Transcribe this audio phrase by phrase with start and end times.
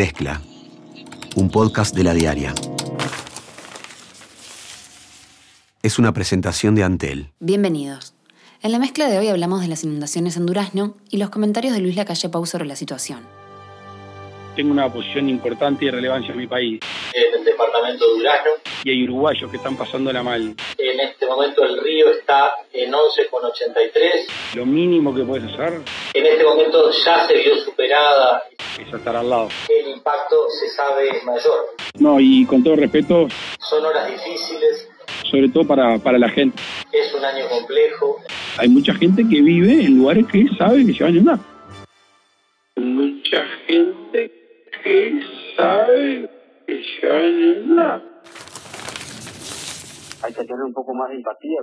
[0.00, 0.40] Mezcla,
[1.36, 2.54] un podcast de la diaria.
[5.82, 7.32] Es una presentación de Antel.
[7.38, 8.14] Bienvenidos.
[8.62, 11.80] En la mezcla de hoy hablamos de las inundaciones en Durazno y los comentarios de
[11.80, 13.20] Luis Lacalle Pau sobre la situación.
[14.56, 16.80] Tengo una posición importante y relevancia en mi país.
[17.14, 18.50] En el departamento de Durazno.
[18.84, 20.54] Y hay uruguayos que están pasándola mal.
[20.78, 24.56] En este momento el río está en 11,83.
[24.56, 25.80] Lo mínimo que puedes hacer
[26.14, 28.42] En este momento ya se vio superada.
[28.78, 29.48] es estar al lado.
[29.68, 31.66] El impacto se sabe mayor.
[31.98, 33.28] No, y con todo respeto,
[33.60, 34.88] Son horas difíciles.
[35.30, 36.60] sobre todo para, para la gente.
[36.92, 38.18] Es un año complejo.
[38.58, 41.38] Hay mucha gente que vive en lugares que sabe que se van a inundar.
[42.76, 44.39] Mucha gente
[50.22, 51.60] hay que un poco más de empatía.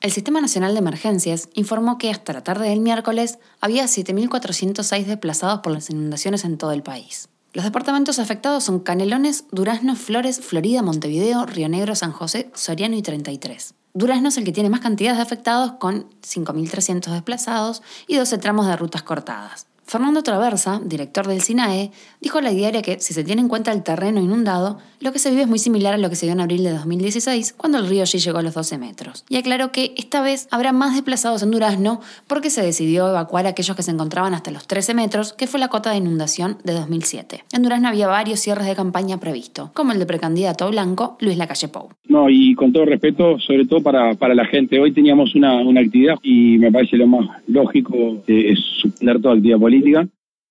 [0.00, 5.60] El Sistema Nacional de Emergencias informó que hasta la tarde del miércoles había 7.406 desplazados
[5.60, 7.28] por las inundaciones en todo el país.
[7.52, 13.02] Los departamentos afectados son Canelones, Durazno, Flores, Florida, Montevideo, Río Negro, San José, Soriano y
[13.02, 13.74] 33.
[13.92, 18.68] Durazno es el que tiene más cantidad de afectados con 5.300 desplazados y 12 tramos
[18.68, 19.66] de rutas cortadas.
[19.90, 23.72] Fernando Traversa, director del SINAE, dijo a la diaria que si se tiene en cuenta
[23.72, 26.32] el terreno inundado, lo que se vive es muy similar a lo que se vio
[26.32, 29.24] en abril de 2016, cuando el río allí llegó a los 12 metros.
[29.28, 33.48] Y aclaró que esta vez habrá más desplazados en Durazno porque se decidió evacuar a
[33.48, 36.74] aquellos que se encontraban hasta los 13 metros, que fue la cota de inundación de
[36.74, 37.42] 2007.
[37.52, 41.66] En Durazno había varios cierres de campaña previsto, como el de precandidato blanco Luis Lacalle
[41.66, 41.88] Pou.
[42.06, 44.78] No, y con todo respeto, sobre todo para, para la gente.
[44.78, 49.34] Hoy teníamos una, una actividad y me parece lo más lógico eh, es suspender toda
[49.34, 49.79] actividad política.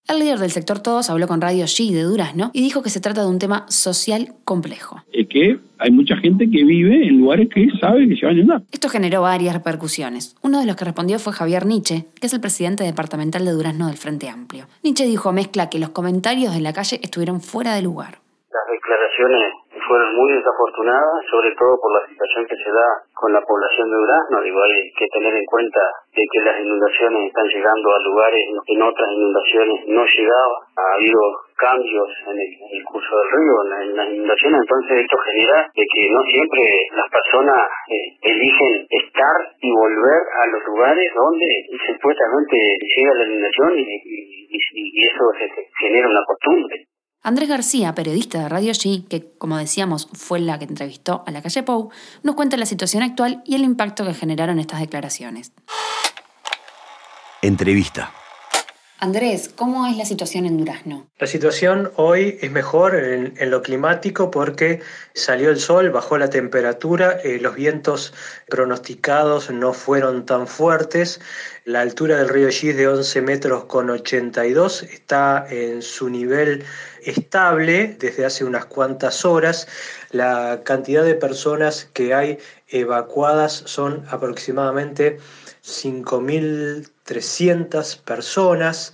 [0.10, 3.00] El líder del sector Todos habló con Radio G de Durazno y dijo que se
[3.00, 5.04] trata de un tema social complejo.
[5.14, 8.38] Es que hay mucha gente que vive en lugares que sabe que se van a
[8.40, 8.64] inundar.
[8.72, 10.36] Esto generó varias repercusiones.
[10.42, 13.86] Uno de los que respondió fue Javier Nietzsche, que es el presidente departamental de Durazno
[13.86, 14.66] del Frente Amplio.
[14.84, 18.18] Nietzsche dijo a Mezcla que los comentarios en la calle estuvieron fuera de lugar.
[18.52, 19.59] Las declaraciones
[19.90, 23.98] fueron muy desafortunadas, sobre todo por la situación que se da con la población de
[23.98, 24.42] Durazno.
[24.46, 25.82] Digo, hay que tener en cuenta
[26.14, 30.58] de que las inundaciones están llegando a lugares que en otras inundaciones no llegaba.
[30.78, 31.22] Ha habido
[31.58, 35.58] cambios en el, en curso del río, en, la- en las inundaciones, entonces esto genera
[35.76, 36.64] de que no siempre
[36.96, 41.48] las personas eh, eligen estar y volver a los lugares donde
[41.86, 42.56] supuestamente
[42.96, 44.30] llega la inundación y,
[45.10, 46.76] eso se genera una costumbre.
[47.22, 51.42] Andrés García, periodista de Radio G, que como decíamos fue la que entrevistó a la
[51.42, 51.90] calle Pou,
[52.24, 55.52] nos cuenta la situación actual y el impacto que generaron estas declaraciones.
[57.42, 58.14] Entrevista.
[59.02, 61.08] Andrés, ¿cómo es la situación en Durazno?
[61.20, 64.82] La situación hoy es mejor en, lo climático porque
[65.14, 68.14] salió el sol, bajó la temperatura, eh, los vientos
[68.50, 71.22] pronosticados no fueron tan fuertes,
[71.64, 76.66] la altura del río Gis de 11 metros con 82 está en su nivel
[77.02, 79.70] estable desde hace unas cuantas horas,
[80.12, 82.38] la cantidad de personas que hay
[82.68, 85.20] evacuadas son aproximadamente
[87.10, 88.94] 5.300 personas.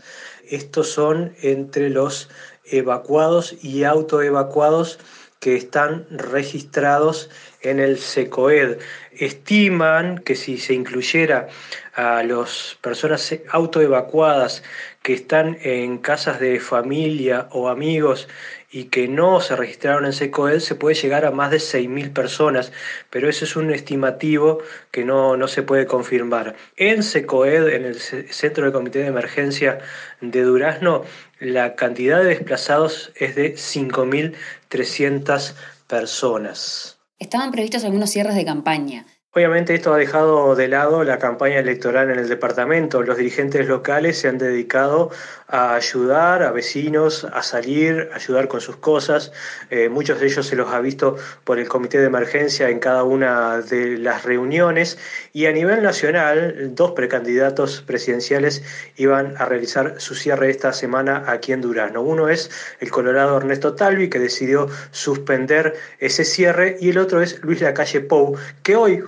[0.49, 2.29] Estos son entre los
[2.65, 4.99] evacuados y autoevacuados
[5.39, 7.29] que están registrados
[7.61, 8.79] en el SECOED.
[9.11, 11.47] Estiman que si se incluyera
[11.93, 14.63] a las personas autoevacuadas
[15.05, 18.27] que están en casas de familia o amigos
[18.71, 22.71] y que no se registraron en SECOED, se puede llegar a más de 6.000 personas,
[23.11, 26.55] pero eso es un estimativo que no, no se puede confirmar.
[26.75, 29.77] En SECOED, en el Centro de Comité de Emergencia
[30.21, 31.03] de Durazno,
[31.39, 35.53] la cantidad de desplazados es de 5.300
[35.85, 36.97] personas.
[37.19, 39.05] Estaban previstos algunos cierres de campaña.
[39.37, 43.03] Obviamente esto ha dejado de lado la campaña electoral en el departamento.
[43.03, 45.11] Los dirigentes locales se han dedicado
[45.49, 49.33] a ayudar a vecinos a salir, a ayudar con sus cosas.
[49.71, 53.03] Eh, muchos de ellos se los ha visto por el comité de emergencia en cada
[53.03, 54.97] una de las reuniones.
[55.33, 58.63] Y a nivel nacional, dos precandidatos presidenciales
[58.95, 62.01] iban a realizar su cierre esta semana aquí en Durazno.
[62.01, 62.49] Uno es
[62.79, 67.99] el colorado Ernesto Talvi, que decidió suspender ese cierre, y el otro es Luis Lacalle
[67.99, 69.01] Pou, que hoy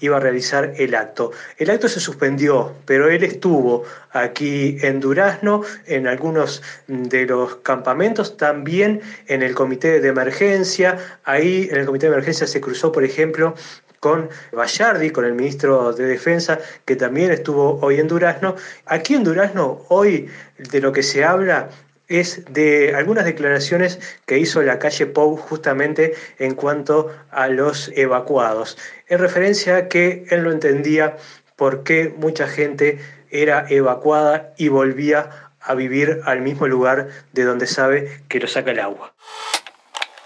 [0.00, 1.32] iba a realizar el acto.
[1.58, 8.36] El acto se suspendió, pero él estuvo aquí en Durazno, en algunos de los campamentos,
[8.36, 10.98] también en el comité de emergencia.
[11.24, 13.54] Ahí en el comité de emergencia se cruzó, por ejemplo,
[14.00, 18.56] con Bayardi, con el ministro de Defensa, que también estuvo hoy en Durazno.
[18.86, 20.28] Aquí en Durazno, hoy
[20.58, 21.68] de lo que se habla
[22.10, 28.76] es de algunas declaraciones que hizo la calle Pou justamente en cuanto a los evacuados,
[29.08, 31.16] en referencia a que él no entendía
[31.56, 32.98] por qué mucha gente
[33.30, 35.30] era evacuada y volvía
[35.60, 39.14] a vivir al mismo lugar de donde sabe que lo saca el agua.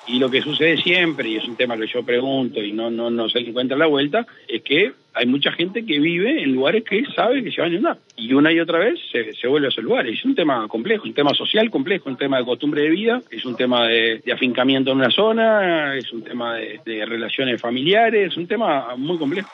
[0.07, 3.11] Y lo que sucede siempre, y es un tema que yo pregunto y no, no,
[3.11, 7.05] no se encuentra la vuelta, es que hay mucha gente que vive en lugares que
[7.15, 7.99] sabe que se van a inundar.
[8.17, 10.19] Y una y otra vez se, vuelve a esos lugares.
[10.19, 13.45] Es un tema complejo, un tema social complejo, un tema de costumbre de vida, es
[13.45, 18.47] un tema de, afincamiento en una zona, es un tema de relaciones familiares, es un
[18.47, 19.49] tema muy complejo.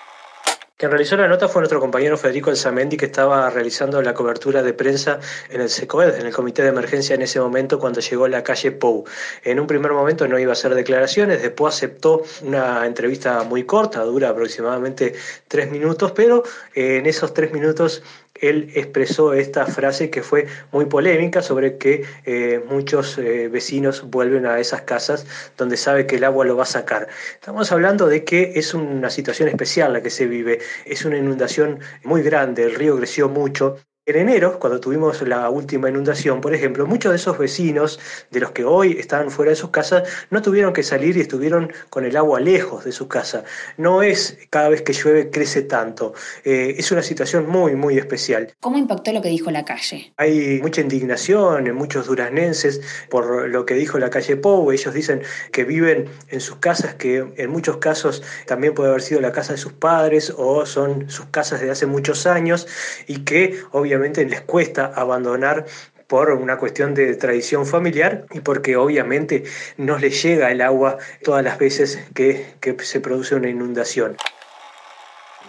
[0.80, 4.72] Quien realizó la nota fue nuestro compañero Federico Elzamendi, que estaba realizando la cobertura de
[4.72, 8.42] prensa en el SECOED, en el comité de emergencia en ese momento cuando llegó la
[8.42, 9.04] calle Pou.
[9.44, 14.02] En un primer momento no iba a hacer declaraciones, después aceptó una entrevista muy corta,
[14.04, 15.12] dura aproximadamente
[15.48, 16.44] tres minutos, pero
[16.74, 18.02] en esos tres minutos
[18.40, 24.46] él expresó esta frase que fue muy polémica sobre que eh, muchos eh, vecinos vuelven
[24.46, 25.26] a esas casas
[25.56, 27.08] donde sabe que el agua lo va a sacar.
[27.34, 31.80] Estamos hablando de que es una situación especial la que se vive, es una inundación
[32.04, 33.76] muy grande, el río creció mucho
[34.10, 37.98] en enero, cuando tuvimos la última inundación, por ejemplo, muchos de esos vecinos,
[38.30, 41.72] de los que hoy estaban fuera de sus casas, no tuvieron que salir y estuvieron
[41.88, 43.44] con el agua lejos de su casa.
[43.76, 46.14] No es cada vez que llueve crece tanto.
[46.44, 48.52] Eh, es una situación muy, muy especial.
[48.60, 50.12] ¿Cómo impactó lo que dijo la calle?
[50.16, 54.70] Hay mucha indignación en muchos duraznenses por lo que dijo la calle Pou.
[54.70, 55.22] Ellos dicen
[55.52, 59.52] que viven en sus casas, que en muchos casos también puede haber sido la casa
[59.52, 62.66] de sus padres o son sus casas de hace muchos años
[63.06, 65.66] y que obviamente les cuesta abandonar
[66.06, 69.44] por una cuestión de tradición familiar y porque obviamente
[69.76, 72.46] no les llega el agua todas las veces que,
[72.80, 74.16] se produce una inundación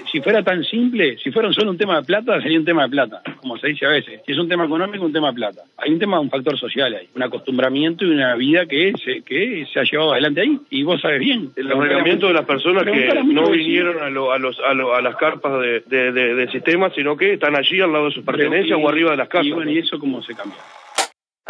[0.09, 2.89] si fuera tan simple, si fuera solo un tema de plata, sería un tema de
[2.89, 4.21] plata, como se dice a veces.
[4.25, 5.63] Si es un tema económico, un tema de plata.
[5.77, 9.65] Hay un tema, un factor social ahí, un acostumbramiento y una vida que se, que
[9.71, 10.59] se ha llevado adelante ahí.
[10.69, 11.51] Y vos sabes bien.
[11.55, 16.11] El arreglamiento de las personas que no vinieron a, a, los, a, las carpas de,
[16.11, 19.29] del sistema, sino que están allí al lado de sus pertenencias o arriba de las
[19.29, 19.47] casas.
[19.47, 20.57] Y bueno, ¿y eso cómo se cambia?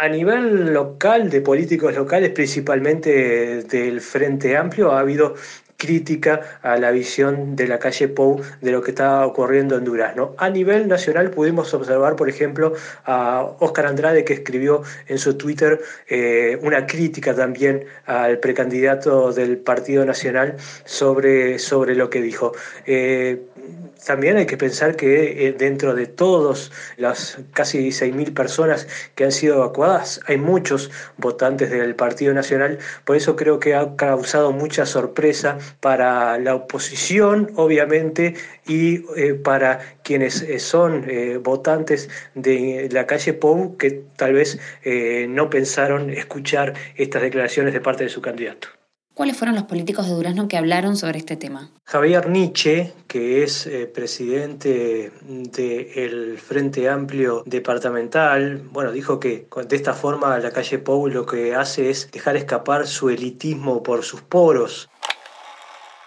[0.02, 5.34] A nivel local, de políticos locales, principalmente del Frente Amplio, ha habido
[5.82, 10.34] crítica a la visión de la calle Pou de lo que está ocurriendo en Durazno.
[10.38, 12.74] A nivel nacional pudimos observar, por ejemplo,
[13.04, 19.58] a Óscar Andrade que escribió en su Twitter eh, una crítica también al precandidato del
[19.58, 22.52] Partido Nacional sobre, sobre lo que dijo.
[22.86, 23.42] Eh,
[24.04, 29.32] también hay que pensar que eh, dentro de todas las casi 6.000 personas que han
[29.32, 34.86] sido evacuadas, hay muchos votantes del Partido Nacional, por eso creo que ha causado mucha
[34.86, 38.34] sorpresa para la oposición, obviamente,
[38.66, 41.06] y eh, para quienes eh, son
[41.42, 44.58] votantes de la calle Pou, que tal vez
[45.28, 48.68] no pensaron escuchar estas declaraciones de parte de su candidato.
[49.14, 51.70] ¿Cuáles fueron los políticos de Durazno que hablaron sobre este tema?
[51.84, 59.92] Javier Nietzsche, que es eh, presidente del Frente Amplio Departamental, bueno, dijo que de esta
[59.92, 64.88] forma la calle Pou lo que hace es dejar escapar su elitismo por sus poros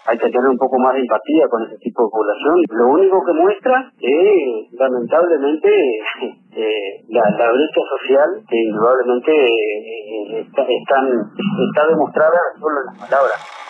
[0.06, 2.56] hay que tener un poco más de empatía con ese tipo de población.
[2.70, 5.68] Lo único que muestra es, lamentablemente,
[6.56, 13.65] eh, la, brecha social que indudablemente eh, está, está demostrada solo en las palabras.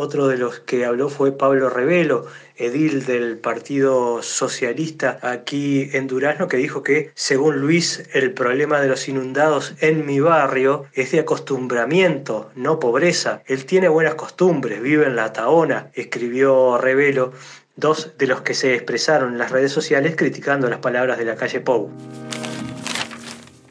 [0.00, 6.46] Otro de los que habló fue Pablo Revelo, edil del Partido Socialista aquí en Durazno,
[6.46, 11.18] que dijo que, según Luis, el problema de los inundados en mi barrio es de
[11.18, 13.42] acostumbramiento, no pobreza.
[13.46, 17.32] Él tiene buenas costumbres, vive en La Taona, escribió Revelo,
[17.74, 21.34] dos de los que se expresaron en las redes sociales criticando las palabras de la
[21.34, 21.90] calle Pou.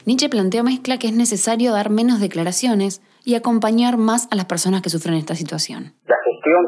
[0.04, 4.82] Nietzsche planteó mezcla que es necesario dar menos declaraciones y acompañar más a las personas
[4.82, 5.94] que sufren esta situación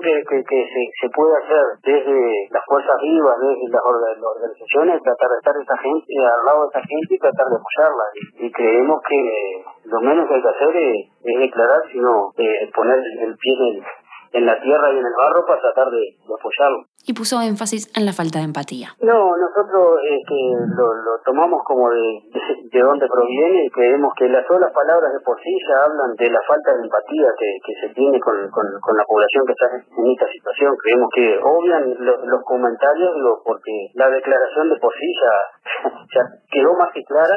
[0.01, 5.55] que, que, se, puede hacer desde las fuerzas vivas, desde las, organizaciones, tratar de estar
[5.57, 8.05] esa gente, al lado de esa gente y tratar de apoyarla.
[8.39, 13.37] Y, creemos que lo menos que hay que hacer es, declarar, sino eh, poner el
[13.37, 13.85] pie en
[14.33, 16.87] en la tierra y en el barro para tratar de, apoyarlo.
[17.07, 18.95] Y puso énfasis en la falta de empatía.
[19.01, 20.37] No, nosotros este,
[20.77, 22.23] lo, lo, tomamos como de,
[22.71, 26.31] de, dónde proviene y creemos que las solas palabras de por sí ya hablan de
[26.31, 30.07] la falta de empatía que, que se tiene con, con, la población que está en
[30.13, 30.77] esta situación.
[30.83, 33.11] Creemos que obvian los comentarios
[33.45, 37.37] porque la declaración de por sí ya, ya quedó más que clara.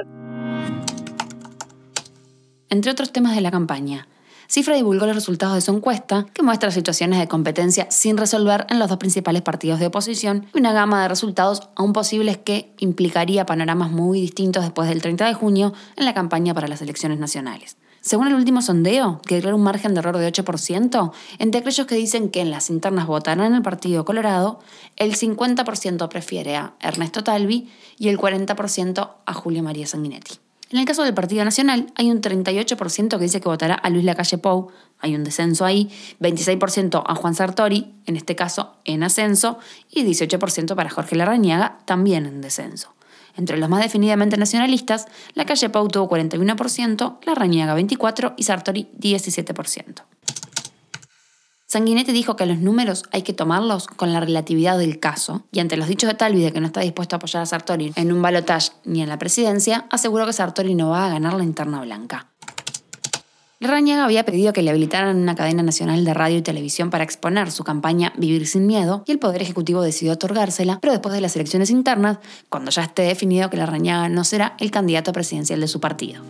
[2.69, 4.07] Entre otros temas de la campaña,
[4.47, 8.79] Cifra divulgó los resultados de su encuesta, que muestra situaciones de competencia sin resolver en
[8.79, 13.45] los dos principales partidos de oposición y una gama de resultados aún posibles que implicaría
[13.45, 17.77] panoramas muy distintos después del 30 de junio en la campaña para las elecciones nacionales.
[18.01, 21.95] Según el último sondeo, que declara un margen de error de 8%, entre aquellos que
[21.95, 24.59] dicen que en las internas votarán el Partido Colorado,
[24.97, 30.42] el 50% prefiere a Ernesto Talvi y el 40% a Julio María Sanguinetti.
[30.73, 34.03] En el caso del Partido Nacional, hay un 38% que dice que votará a Luis
[34.03, 39.59] Lacalle Pou, hay un descenso ahí, 26% a Juan Sartori, en este caso en ascenso,
[39.91, 42.95] y 18% para Jorge Larrañaga, también en descenso.
[43.37, 48.89] Entre los más definidamente nacionalistas, la calle Pau tuvo 41%, la Rañaga 24% y Sartori
[48.99, 50.01] 17%.
[51.73, 55.75] Sanguinetti dijo que los números hay que tomarlos con la relatividad del caso, y ante
[55.75, 58.21] los dichos de Talvi de que no está dispuesto a apoyar a Sartori en un
[58.21, 62.27] balotaje ni en la presidencia, aseguró que Sartori no va a ganar la interna blanca.
[63.59, 67.49] Larrañaga había pedido que le habilitaran una cadena nacional de radio y televisión para exponer
[67.49, 71.35] su campaña Vivir sin Miedo y el Poder Ejecutivo decidió otorgársela, pero después de las
[71.35, 75.79] elecciones internas, cuando ya esté definido que Larrañaga no será el candidato presidencial de su
[75.79, 76.21] partido.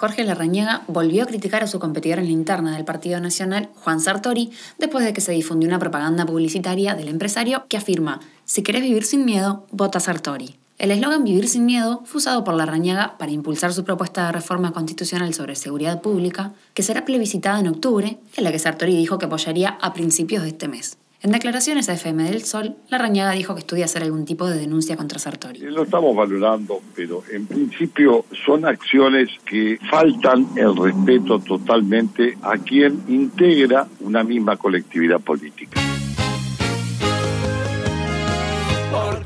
[0.00, 4.00] Jorge Larrañaga volvió a criticar a su competidor en la interna del Partido Nacional, Juan
[4.00, 8.80] Sartori, después de que se difundió una propaganda publicitaria del empresario que afirma, si querés
[8.80, 10.56] vivir sin miedo, vota Sartori.
[10.78, 14.32] El eslogan Vivir sin miedo fue usado por la Rañaga para impulsar su propuesta de
[14.32, 19.18] reforma constitucional sobre seguridad pública, que será plebiscitada en octubre, en la que Sartori dijo
[19.18, 20.96] que apoyaría a principios de este mes.
[21.22, 24.58] En declaraciones a FM del Sol, la Rañaga dijo que estudia hacer algún tipo de
[24.58, 25.60] denuncia contra Sartori.
[25.60, 33.02] Lo estamos valorando, pero en principio son acciones que faltan el respeto totalmente a quien
[33.08, 35.78] integra una misma colectividad política.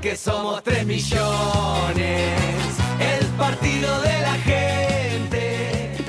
[0.04, 1.22] que somos tres millones,
[3.00, 4.13] el partido de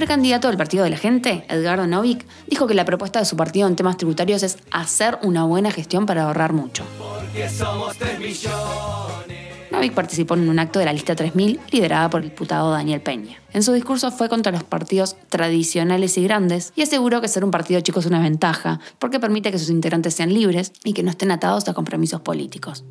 [0.05, 3.67] precandidato del Partido de la Gente, Edgardo Novik, dijo que la propuesta de su partido
[3.67, 6.83] en temas tributarios es hacer una buena gestión para ahorrar mucho.
[6.99, 9.71] Porque somos tres millones.
[9.71, 13.41] Novik participó en un acto de la lista 3000 liderada por el diputado Daniel Peña.
[13.51, 17.49] En su discurso fue contra los partidos tradicionales y grandes y aseguró que ser un
[17.49, 21.09] partido chico es una ventaja porque permite que sus integrantes sean libres y que no
[21.09, 22.85] estén atados a compromisos políticos.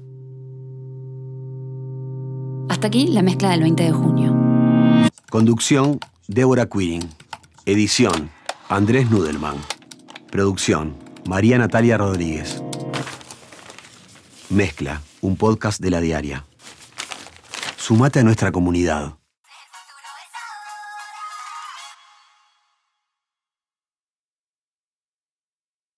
[2.68, 4.34] Hasta aquí la mezcla del 20 de junio.
[5.30, 7.10] Conducción, Débora Quirin.
[7.66, 8.30] Edición,
[8.70, 9.56] Andrés Nudelman.
[10.30, 12.62] Producción, María Natalia Rodríguez.
[14.48, 16.46] Mezcla, un podcast de la diaria.
[17.76, 19.18] Sumate a nuestra comunidad.